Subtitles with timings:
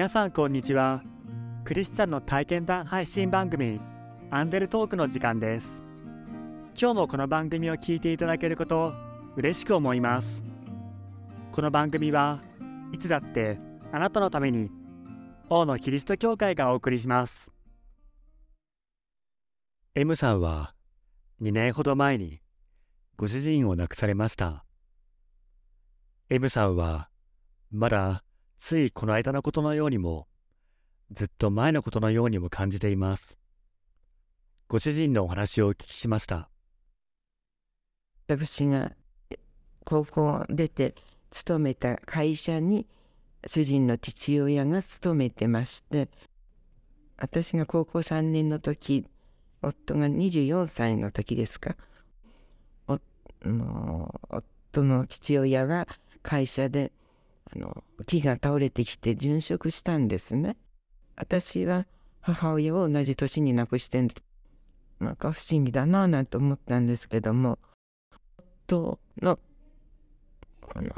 [0.00, 1.02] 皆さんこんにちは。
[1.62, 3.78] クリスチャンの体験談配信番組
[4.30, 5.82] アンデルトークの時間です。
[6.74, 8.94] 今日もこの番組を聞いていただけること
[9.36, 10.42] 嬉しく思います。
[11.52, 12.40] この番組は
[12.94, 13.60] いつだって
[13.92, 14.70] あなたのために
[15.50, 17.50] 王のキリスト教会がお送りします。
[19.94, 20.72] M さんは
[21.42, 22.40] 2年ほど前に
[23.18, 24.64] ご主人を亡くされました。
[26.30, 27.10] M さんは
[27.70, 28.24] まだ
[28.60, 30.28] ついこの間のことのようにも、
[31.10, 33.38] ずっと前のことのようにも感じています。
[34.68, 36.50] ご主人のお話をお聞きしました。
[38.28, 38.92] 私が
[39.84, 40.94] 高校を出て
[41.30, 42.86] 勤めた会社に
[43.46, 46.08] 主人の父親が勤めてまして
[47.16, 49.06] 私が高校3年の時
[49.62, 51.74] 夫が24歳の時ですか
[52.86, 55.88] 夫の父親が
[56.22, 56.92] 会社で
[57.54, 60.56] あの木が倒れてきて殉職したんですね。
[61.16, 61.86] 私は
[62.20, 64.06] 母親を同じ年に亡くして
[65.00, 67.58] なんか不思議だなぁなんて思ったんですけども。
[68.70, 69.38] 夫の
[70.74, 70.90] あの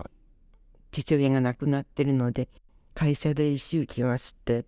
[0.90, 2.48] 父親が亡くなってるので
[2.94, 4.66] 会社で一周来まして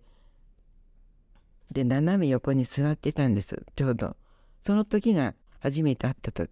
[1.71, 3.63] で斜め横に座ってたんです。
[3.75, 4.15] ちょうど。
[4.61, 6.47] その時が初めて会ったと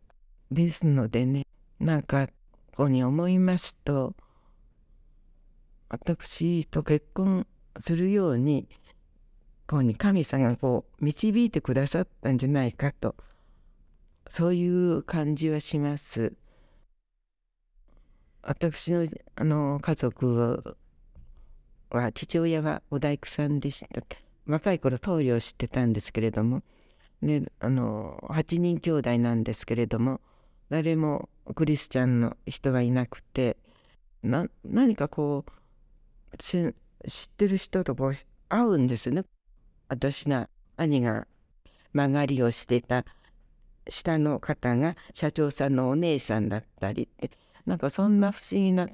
[0.52, 1.48] ですのでね
[1.80, 2.34] なんかこ
[2.76, 4.14] こに思いますと
[5.94, 7.46] 私と結婚
[7.80, 8.68] するように
[9.68, 13.16] こうに神様がこう導いてくださったんじゃないかと
[14.28, 16.34] そういう感じはします。
[18.42, 20.76] 私のあの家族
[21.92, 24.02] は父親はお大工さんでした
[24.48, 26.64] 若い頃棟梁を知ってたんですけれども、
[27.22, 30.22] ね、あの8人兄弟なんですけれども
[30.70, 33.58] 誰もクリスチャンの人はいなくて
[34.24, 35.63] な何かこう
[36.38, 36.72] 知っ
[37.38, 38.14] てる人とこう
[38.50, 39.26] 会うんですね。
[39.88, 41.28] 私が兄が
[41.94, 43.06] 曲がりをしてた
[43.88, 47.10] 下の方が社長さんのお姉さんだったり
[47.66, 48.88] なんかそんな不思議な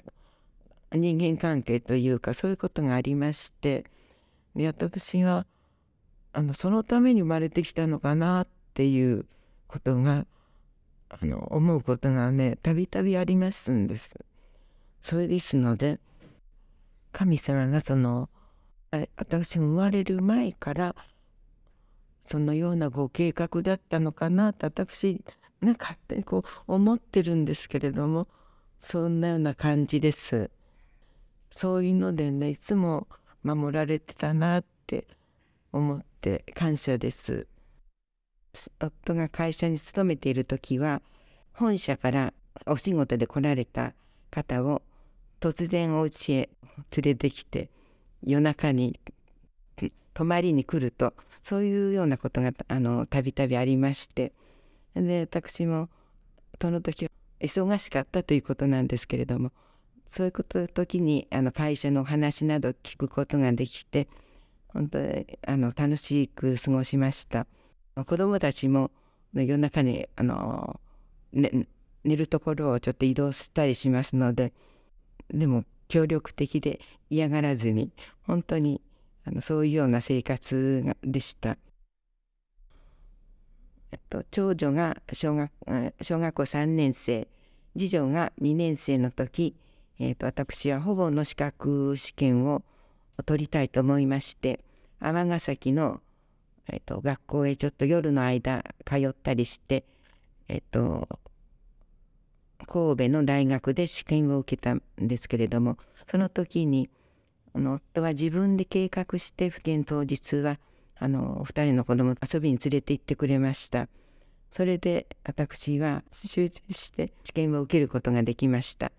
[0.91, 3.85] 人間関係というかそういうことがありまして
[4.55, 5.45] 私は
[6.33, 9.25] あのそのために生まれてきたのかなっていう
[9.67, 10.25] ことが
[11.09, 14.15] あの思うことがねたびたびありますんです。
[15.01, 15.99] それですので
[17.19, 18.29] 神様がその
[18.91, 20.95] あれ私が生まれる前から
[22.23, 25.21] そのようなご計画だったのかなと私
[25.61, 28.29] が勝手にこう思ってるんですけれども
[28.79, 30.49] そんなような感じです。
[31.51, 33.09] そういうのでねいつも
[33.43, 35.05] 守られてたなって
[35.73, 37.47] 思って感謝です。
[38.79, 41.01] 夫が会社に勤めている時は
[41.51, 42.33] 本社から
[42.65, 43.93] お仕事で来られた
[44.31, 44.83] 方を
[45.39, 46.49] 突然お家へ
[46.95, 47.69] 連れてきて
[48.23, 48.99] 夜中に
[50.13, 52.51] 泊まりに来るとそういうようなことが
[53.07, 54.33] たびたびありまして
[54.95, 55.89] で私も
[56.61, 59.51] その時忙しかったということなんですけれども
[60.09, 64.09] そういうこと時にあの会社のお話など聞くことができて
[64.73, 67.47] 本当にあの楽しく過ごしました。
[68.05, 68.91] 子どもたちも
[69.33, 70.79] 夜中にあの、
[71.33, 71.67] ね、
[72.03, 74.53] 寝るところをちょっと移動したりしますので
[75.31, 76.79] でも協力的で
[77.09, 77.91] 嫌がらずに
[78.23, 78.81] 本当に
[79.25, 81.57] あのそういうような生活でした。
[83.91, 85.51] えっと、長女が小学
[86.01, 87.27] 小学校3年生
[87.75, 89.55] 次女が2年生の時、
[89.99, 92.63] えっと、私はほぼの資格試験を
[93.25, 94.59] 取りたいと思いまして
[94.99, 96.01] 尼崎の、
[96.67, 99.85] えっと、学校へちょっと夜の間通ったりして、
[100.47, 101.07] えっと、
[102.67, 105.77] 神戸の大学で試験を受けたんですけれども
[106.09, 106.89] その時に
[107.53, 110.59] 夫は自分で計画して不験当日は
[110.97, 113.87] あの2人の子供遊びに連れて行ってくれました。
[114.51, 118.91] それで私は集中して試験を受けることができました。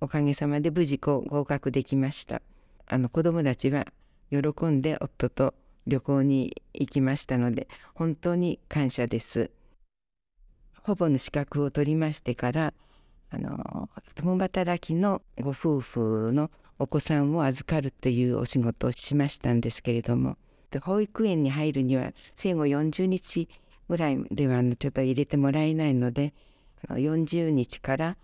[0.00, 2.42] おかげさまで無事合格できました。
[2.86, 3.86] あの子供たちは
[4.30, 5.54] 喜んで夫と
[5.86, 9.50] 旅行に行きましたので本当に感謝です。
[10.82, 12.74] ほぼの資格を取りましてから
[13.30, 20.36] あの共働きのご夫婦のお子さんを預かるというお仕事をしましたんですけれども
[20.82, 23.48] 保育園に入るには生後40日
[23.88, 26.32] ぐらいではちょっと入れてもらえないので
[26.88, 28.16] 40日から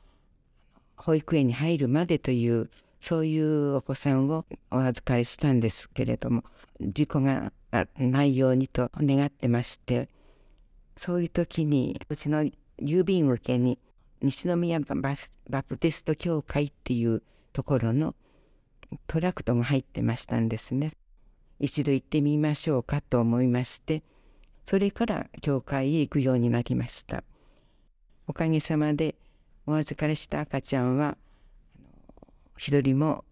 [0.97, 2.71] 保育園に入るまでという
[3.01, 6.45] そういうお子さんをお預かりしたんですけれども
[6.81, 7.53] 事故が
[7.99, 10.09] ないようにと願ってまして
[10.97, 12.45] そういう時にうちの
[12.79, 13.79] 郵便受けに
[14.23, 17.23] 西宮バプテスト教会っていう
[17.53, 18.15] ところの
[19.07, 20.93] トラクトが入ってましたんですね。
[21.59, 24.03] 一度行ってみましょうかと思いまして
[24.67, 27.25] それから教会へ行くようになりました。
[28.27, 29.15] おかげさまで
[29.67, 31.17] お預かりした赤ちゃんは
[32.57, 33.25] 一人も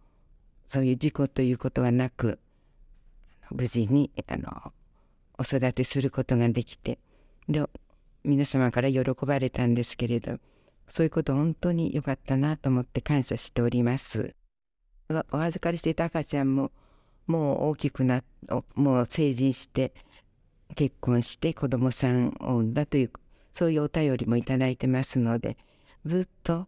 [0.67, 2.39] そういう事故ということはなく
[3.51, 4.73] 無事にあの
[5.39, 6.99] お育てすることができて
[7.49, 7.63] で
[8.25, 10.39] 皆様から喜ばれたんですけれど
[10.89, 14.35] そういうこと本当に良かったなと思って感謝しております。
[15.31, 16.73] お預かりしていた赤ちゃんも
[17.27, 18.23] もう大きくな
[18.75, 19.93] もう成人して
[20.75, 23.11] 結婚して子供さんを産んだという
[23.53, 25.57] そういうお便りもいただいてますので
[26.05, 26.67] ずっと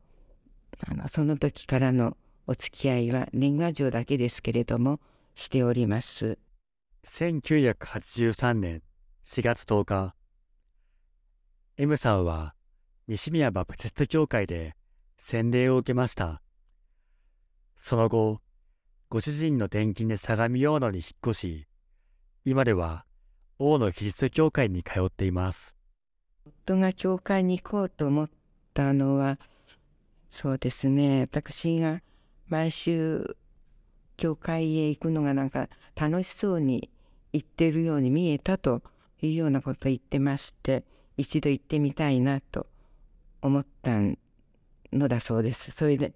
[0.87, 5.01] あのその時からのお付き合いは年賀状だけですけれども
[5.35, 6.39] しております。
[7.07, 8.83] 1983年
[9.27, 10.16] 4月10日
[11.79, 12.55] M さんは
[13.07, 14.75] 西宮バプテスト教会で
[15.19, 16.41] 洗礼を受けました。
[17.77, 18.41] その後
[19.11, 21.67] ご主人の転勤で相模大野に引っ越し
[22.47, 23.05] 今では
[23.59, 25.75] 大野キリスト教会に通っています。
[26.47, 28.31] 夫が教会に行こうと思っ
[28.73, 29.39] たのは
[30.31, 31.21] そうですね。
[31.31, 32.01] 私が
[32.49, 33.37] 毎週
[34.17, 36.89] 教会へ行くのがなんか楽しそうに
[37.35, 38.83] 行ってるように見えたと
[39.21, 40.83] いうようなことを言ってまして。
[41.17, 42.67] 一度行ってみたいなと
[43.43, 44.01] 思った
[44.93, 45.71] のだそうです。
[45.71, 46.13] それで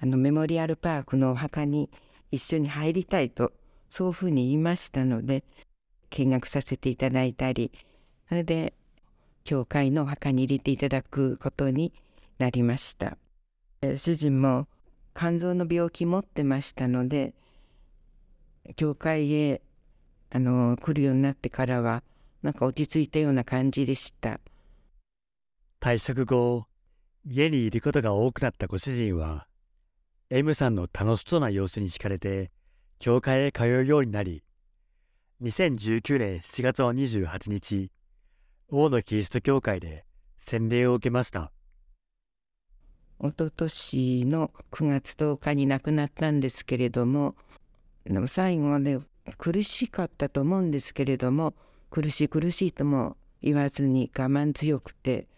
[0.00, 1.90] あのメモリアルパークのお墓に
[2.30, 3.52] 一緒に入りたいと
[3.88, 5.44] そういうふうに言いましたので
[6.10, 7.72] 見学させていただいたり
[8.28, 8.74] それで
[9.44, 11.92] 教会のお墓に入れていただくことに
[12.38, 13.16] なりました。
[13.96, 14.66] 主人も
[15.14, 17.34] 肝臓の病気持ってましたので
[18.76, 19.60] 教会へ
[20.30, 22.02] あの来るようになってからは
[22.44, 24.38] なんか落ち着いたような感じでした。
[25.80, 26.66] 退職後
[27.24, 29.46] 家にいることが多くなったご主人は
[30.28, 32.50] M さんの楽しそうな様子に惹かれて
[32.98, 34.44] 教会へ通うようになり
[35.42, 37.90] 2019年7月の28日
[38.68, 40.04] 大野キリスト教会で
[40.36, 41.50] 洗礼を受けました。
[43.20, 47.36] 一昨年の9月10日に亡くなったんですけれども
[48.26, 48.98] 最後はね
[49.38, 51.54] 苦しかったと思うんですけれども
[51.94, 55.28] 苦しい苦しいとも言わずに我慢強くて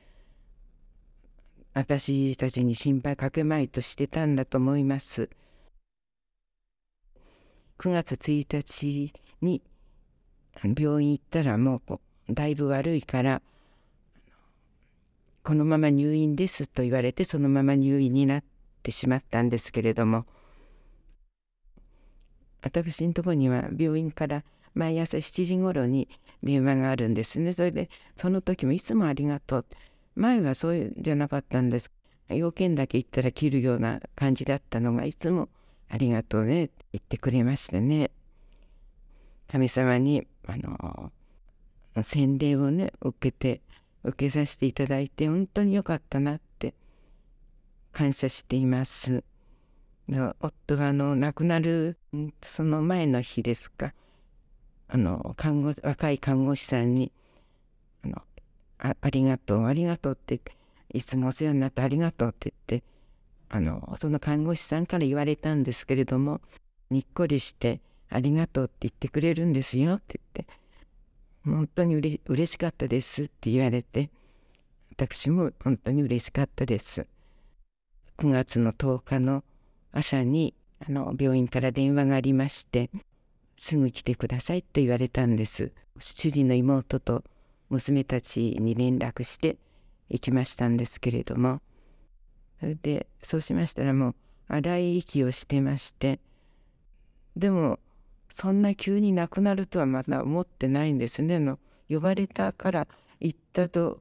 [1.75, 5.29] 私たちに心配かけまいとしてたんだと思います。
[7.79, 9.13] 9月1日
[9.43, 9.61] に
[10.63, 11.99] 病院行ったらもう
[12.31, 13.43] だいぶ悪いから
[15.43, 18.45] このまま入院ですと言われてそのまま入院になっ
[18.83, 20.25] てしまったんですけれども
[22.63, 24.43] 私のとこには病院から
[24.77, 26.07] 毎朝7時ごろに
[26.43, 27.55] 電話があるんですね。
[27.55, 29.67] それでその時もいつもありがとう。
[30.15, 31.91] 前はそういうじゃなかったんです。
[32.29, 35.49] 要件だけ言ったら切るような感じだったのがいつも
[35.89, 38.11] ありがとうねって言ってくれましてね。
[39.49, 41.11] 神様にあの
[42.03, 43.63] 洗礼をね受けて
[44.05, 46.75] 受けさせていただいて本当に良かったなって
[47.93, 49.25] 感謝しています。
[50.41, 51.97] 夫があの亡くなる
[52.43, 53.95] その前の日ですか
[54.89, 57.13] あの看護若い看護師さんに
[58.05, 58.23] あの
[58.79, 60.41] あ「ありがとうありがとう」って
[60.93, 62.87] 「いつもお世話になってありがとう」って言って
[63.49, 66.41] あのその看護師さんから言われたんですけれども
[66.91, 70.53] にっこりして「ありがとう」って言ってくれるんですよって言って
[71.45, 74.11] 本当にうれ嬉しかったですって言われて
[74.91, 77.07] 私も本当に嬉しかったです。
[78.19, 79.45] 9月の10日の
[79.93, 80.55] 朝に
[80.87, 82.91] あの病院から電話がありまして
[83.57, 85.73] すぐ来てくださいと言われたんです。
[85.99, 87.25] 主人の妹と
[87.69, 89.57] 娘たちに連絡して
[90.09, 91.61] 行きましたんですけれども。
[92.61, 94.15] それでそうしましたらもう
[94.49, 96.21] 荒い息をしてまして。
[97.37, 97.79] でも
[98.31, 101.39] そんな急に亡くなるとはまだ思ってないんですね。
[101.39, 101.59] の
[101.89, 102.89] 呼ばれたから
[103.21, 104.01] 行ったと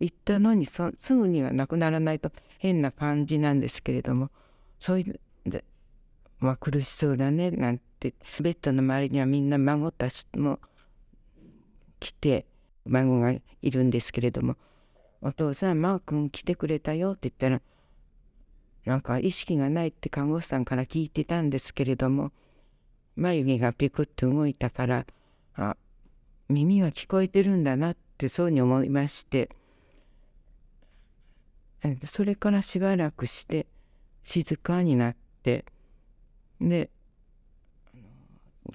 [0.00, 0.82] 言ったのにす
[1.14, 4.30] ぐには亡くならないと変な感じなんですけれども。
[4.78, 5.20] そういう
[6.40, 7.91] まあ苦しそうだねなんて。
[8.40, 10.58] ベッドの周りにはみんな孫たちも
[12.00, 12.46] 来て
[12.84, 14.56] 孫がいるんですけれども
[15.22, 17.62] 「お父さんマー君来てくれたよ」って言ったら
[18.84, 22.32] なんか意識がないって看護師さんから聞いてたんですけれども
[23.14, 25.06] 眉毛がピクッと動いたから
[25.54, 25.76] あ
[26.48, 29.50] 耳は聞こえてるんだなってそうに思いまして
[32.04, 33.66] それからしばらくして
[34.24, 35.64] 静かになって
[36.60, 36.90] で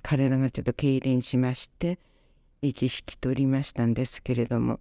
[0.02, 2.00] 体がちょっと痙攣しまして
[2.62, 4.80] 息引き取りましたんですけれども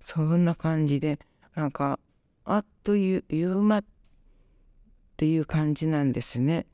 [0.00, 1.18] そんな感じで
[1.54, 1.98] なんか
[2.44, 3.24] あっという
[3.62, 3.84] 間っ
[5.16, 6.66] ていう感じなんですね。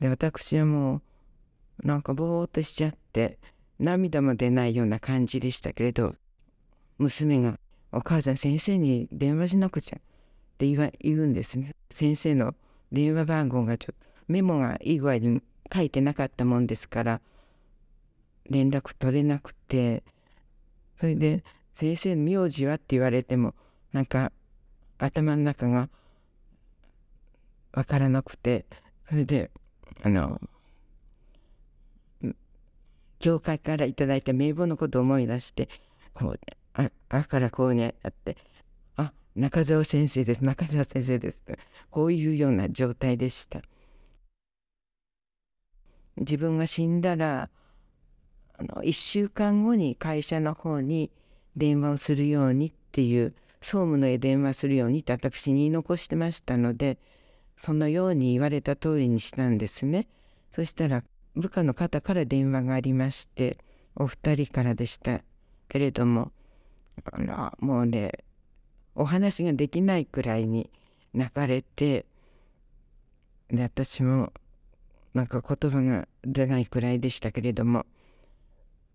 [0.00, 1.02] で私はも
[1.82, 3.38] うなんかぼーっとしちゃって
[3.78, 6.14] 涙も出ないような感じでしたけれど
[6.98, 7.58] 娘が
[7.92, 10.00] 「お母さん先生に電話しなくちゃ」っ
[10.58, 12.54] て言わ言うんですね先生の
[12.92, 15.42] 電話番号がちょっとメモがいい具合に
[15.72, 17.20] 書いてなかったもんですから
[18.48, 20.02] 連絡取れなくて
[21.00, 21.44] それで
[21.74, 23.54] 「先生の名字は?」って言われても
[23.92, 24.32] なんか
[24.98, 25.88] 頭の中が
[27.72, 28.64] 分からなくて
[29.08, 29.50] それで
[30.02, 30.40] あの
[33.18, 35.68] 教会から頂いた名簿のことを思い出して
[36.14, 36.40] こう
[36.74, 38.36] ああからこうにあって
[38.96, 41.42] あ中澤先生です中澤先生です
[41.90, 43.62] こういうような状態でした
[46.16, 47.50] 自分が死んだら
[48.58, 51.10] あの1週間後に会社の方に
[51.56, 56.98] 電話をするようにっていう総務のへ電話するようにって私に言い残してましたので
[57.56, 60.08] そのように言われた通りにしたんですね。
[60.50, 61.02] そしたら
[61.34, 63.58] 部下の方から電話がありまして
[63.94, 65.20] お二人からでした
[65.68, 66.32] けれども
[67.04, 68.24] あらもうね
[68.94, 70.70] お話ができないくらいに
[71.12, 72.06] 泣かれて
[73.48, 74.32] で私も
[75.16, 77.86] なんか言葉が出ないくらいでしたけれども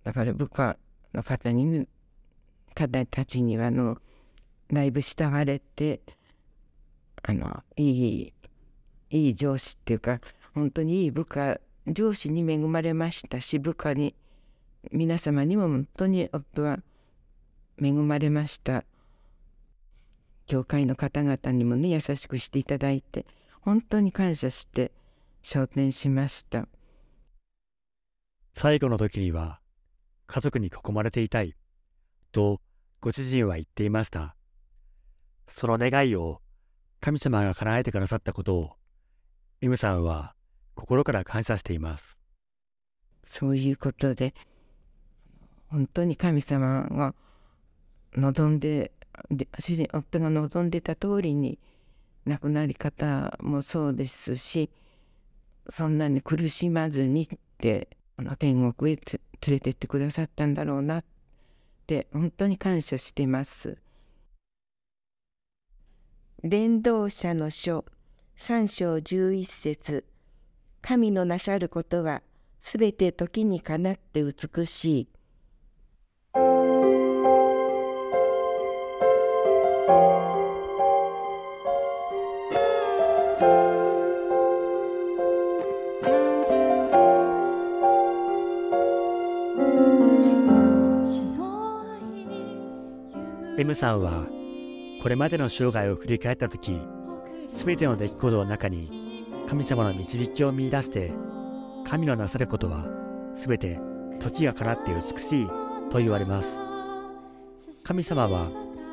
[0.04, 0.78] だから部下
[1.16, 1.88] の方に
[2.76, 3.98] 方たちにはあの
[4.72, 6.00] だいぶ慕われて
[7.24, 8.34] あのいい
[9.10, 10.22] いい上司っていうか
[10.54, 14.14] 本当にいい部下上司に恵まれましたし部下に
[14.92, 16.78] 皆様にも本当に夫は
[17.82, 18.84] 恵まれました。
[20.46, 23.26] 教会の方々にもね優しくしていただいて
[23.62, 24.92] 本当に感謝して
[25.44, 26.68] 昇天しました。
[28.54, 29.60] 最後の時には
[30.28, 31.56] 家族に囲まれていたい
[32.32, 32.62] と
[33.00, 34.36] ご主人は言っていました。
[35.48, 36.42] その願いを
[37.00, 38.72] 神様が叶えてくださったことを
[39.62, 40.36] M さんは
[40.76, 42.18] 心から感謝しています。
[43.26, 44.34] そういうことで
[45.68, 47.16] 本当に神様が
[48.14, 48.92] 望んで
[49.60, 51.60] 主人夫が望んでた通りに
[52.26, 54.70] 亡くなり方もそうですし
[55.72, 57.88] そんなに苦しまずにって
[58.18, 61.04] あの天国へ連れてってくださったんだろうなっ
[61.88, 63.78] て本当に感謝してます。
[66.44, 67.86] 伝道者の書
[68.36, 70.04] 三章十一節
[70.82, 72.22] 神のなさることは
[72.60, 75.08] すべて時にかなって美しい。
[93.62, 94.26] M さんは
[95.04, 96.82] これまでの生涯を振り返った時
[97.54, 101.12] 全ての出来事の中に神様の導きを見いだして
[101.86, 102.88] 神のなさることは
[103.36, 103.80] 全て
[104.20, 105.48] 時がかなって美しい
[105.92, 106.60] と言われます。
[107.84, 108.50] 神様は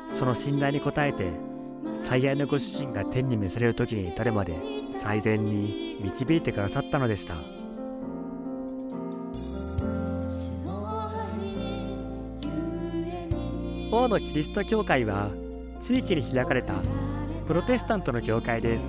[0.07, 1.31] その信頼に応えて
[2.03, 4.55] 最愛のご主人が天に召される時に至るまで
[4.99, 7.58] 最善に導いてくださったのでした。
[13.91, 15.31] 王のキリスト教会は
[15.79, 16.75] 地域に開かれた
[17.47, 18.85] プロテスタントの教会です。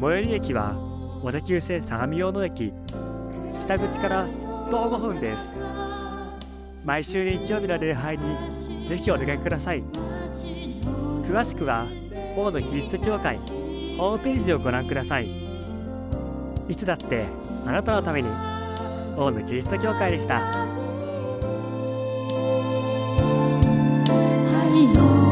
[0.00, 0.74] 寄り駅は
[1.22, 2.72] 小田急線相模大野駅。
[3.60, 4.26] 北口から
[4.70, 5.42] 徒歩5分です。
[6.86, 9.82] 毎週日曜日の礼拝にぜひお出かけください。
[11.28, 11.86] 詳しくは
[12.34, 13.36] 大野キリスト教会
[13.98, 15.30] ホームページをご覧ください。
[16.66, 17.26] いつだって
[17.66, 18.28] あなたのために
[19.18, 20.65] 大野キリスト教会でした。
[24.94, 25.25] you.